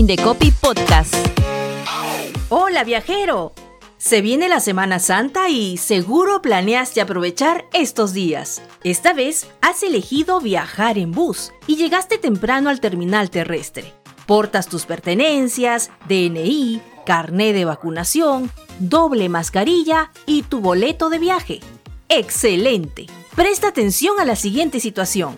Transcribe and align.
Indecopi 0.00 0.50
Podcast. 0.50 1.14
Hola 2.48 2.84
viajero. 2.84 3.52
Se 3.98 4.22
viene 4.22 4.48
la 4.48 4.58
Semana 4.58 4.98
Santa 4.98 5.50
y 5.50 5.76
seguro 5.76 6.40
planeaste 6.40 7.02
aprovechar 7.02 7.66
estos 7.74 8.14
días. 8.14 8.62
Esta 8.82 9.12
vez 9.12 9.46
has 9.60 9.82
elegido 9.82 10.40
viajar 10.40 10.96
en 10.96 11.12
bus 11.12 11.52
y 11.66 11.76
llegaste 11.76 12.16
temprano 12.16 12.70
al 12.70 12.80
terminal 12.80 13.28
terrestre. 13.28 13.92
Portas 14.24 14.68
tus 14.68 14.86
pertenencias, 14.86 15.90
DNI, 16.08 16.80
carné 17.04 17.52
de 17.52 17.66
vacunación, 17.66 18.50
doble 18.78 19.28
mascarilla 19.28 20.12
y 20.24 20.44
tu 20.44 20.60
boleto 20.60 21.10
de 21.10 21.18
viaje. 21.18 21.60
¡Excelente! 22.08 23.04
Presta 23.36 23.68
atención 23.68 24.18
a 24.18 24.24
la 24.24 24.34
siguiente 24.34 24.80
situación. 24.80 25.36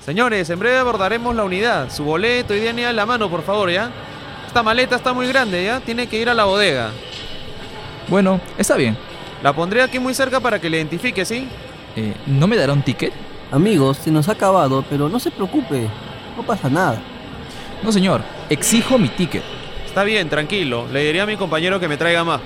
Señores, 0.00 0.48
en 0.50 0.58
breve 0.58 0.78
abordaremos 0.78 1.34
la 1.36 1.44
unidad. 1.44 1.90
Su 1.90 2.04
boleto 2.04 2.54
y 2.54 2.60
DNA 2.60 2.90
en 2.90 2.96
la 2.96 3.06
mano, 3.06 3.28
por 3.28 3.42
favor, 3.42 3.70
¿ya? 3.70 3.90
Esta 4.46 4.62
maleta 4.62 4.96
está 4.96 5.12
muy 5.12 5.28
grande, 5.28 5.64
¿ya? 5.64 5.80
Tiene 5.80 6.06
que 6.06 6.18
ir 6.18 6.28
a 6.28 6.34
la 6.34 6.44
bodega. 6.44 6.90
Bueno, 8.08 8.40
está 8.58 8.76
bien. 8.76 8.96
La 9.42 9.52
pondré 9.52 9.82
aquí 9.82 9.98
muy 9.98 10.14
cerca 10.14 10.40
para 10.40 10.58
que 10.58 10.68
le 10.68 10.78
identifique, 10.78 11.24
¿sí? 11.24 11.48
Eh, 11.96 12.14
¿No 12.26 12.46
me 12.46 12.56
dará 12.56 12.72
un 12.72 12.82
ticket? 12.82 13.12
Amigos, 13.52 13.98
se 13.98 14.10
nos 14.10 14.28
ha 14.28 14.32
acabado, 14.32 14.84
pero 14.88 15.08
no 15.08 15.18
se 15.18 15.30
preocupe, 15.30 15.88
no 16.36 16.42
pasa 16.44 16.68
nada. 16.68 17.00
No, 17.82 17.92
señor. 17.92 18.22
Exijo 18.48 18.98
mi 18.98 19.08
ticket. 19.08 19.42
Está 19.86 20.04
bien, 20.04 20.28
tranquilo. 20.28 20.86
Le 20.92 21.04
diré 21.04 21.20
a 21.20 21.26
mi 21.26 21.36
compañero 21.36 21.80
que 21.80 21.88
me 21.88 21.96
traiga 21.96 22.24
más. 22.24 22.40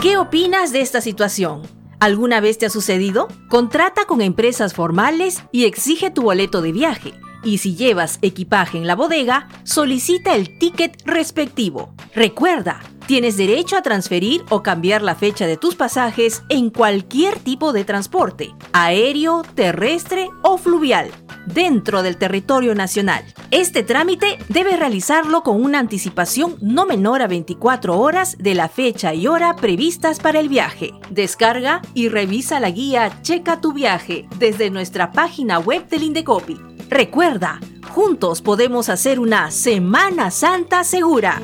¿Qué 0.00 0.16
opinas 0.16 0.72
de 0.72 0.80
esta 0.80 1.00
situación? 1.00 1.77
¿Alguna 2.00 2.40
vez 2.40 2.58
te 2.58 2.66
ha 2.66 2.70
sucedido? 2.70 3.26
Contrata 3.48 4.04
con 4.04 4.20
empresas 4.20 4.72
formales 4.72 5.42
y 5.50 5.64
exige 5.64 6.10
tu 6.10 6.22
boleto 6.22 6.62
de 6.62 6.70
viaje. 6.70 7.14
Y 7.42 7.58
si 7.58 7.74
llevas 7.74 8.20
equipaje 8.22 8.78
en 8.78 8.86
la 8.86 8.94
bodega, 8.94 9.48
solicita 9.64 10.36
el 10.36 10.58
ticket 10.58 11.02
respectivo. 11.04 11.92
Recuerda, 12.14 12.80
tienes 13.06 13.36
derecho 13.36 13.76
a 13.76 13.82
transferir 13.82 14.44
o 14.48 14.62
cambiar 14.62 15.02
la 15.02 15.16
fecha 15.16 15.48
de 15.48 15.56
tus 15.56 15.74
pasajes 15.74 16.44
en 16.48 16.70
cualquier 16.70 17.36
tipo 17.40 17.72
de 17.72 17.84
transporte, 17.84 18.54
aéreo, 18.72 19.42
terrestre 19.56 20.28
o 20.42 20.56
fluvial, 20.56 21.10
dentro 21.52 22.02
del 22.02 22.16
territorio 22.16 22.74
nacional. 22.74 23.24
Este 23.50 23.82
trámite 23.82 24.38
debe 24.48 24.76
realizarlo 24.76 25.42
con 25.42 25.62
una 25.62 25.78
anticipación 25.78 26.56
no 26.60 26.86
menor 26.86 27.22
a 27.22 27.26
24 27.26 27.98
horas 27.98 28.36
de 28.38 28.54
la 28.54 28.68
fecha 28.68 29.14
y 29.14 29.26
hora 29.26 29.56
previstas 29.56 30.20
para 30.20 30.40
el 30.40 30.48
viaje. 30.48 30.92
Descarga 31.10 31.82
y 31.94 32.08
revisa 32.08 32.60
la 32.60 32.70
guía 32.70 33.22
Checa 33.22 33.60
tu 33.60 33.72
viaje 33.72 34.26
desde 34.38 34.70
nuestra 34.70 35.12
página 35.12 35.58
web 35.58 35.88
del 35.88 36.02
Indecopi. 36.02 36.58
Recuerda, 36.88 37.60
juntos 37.90 38.42
podemos 38.42 38.88
hacer 38.88 39.20
una 39.20 39.50
Semana 39.50 40.30
Santa 40.30 40.84
segura. 40.84 41.40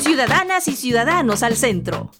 Ciudadanas 0.00 0.68
y 0.68 0.76
ciudadanos 0.76 1.42
al 1.42 1.56
centro. 1.56 2.10